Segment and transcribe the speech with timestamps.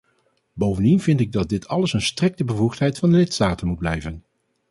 [0.53, 4.23] Bovendien vind ik dat dit alles een strikte bevoegdheid van de lidstaten moet blijven.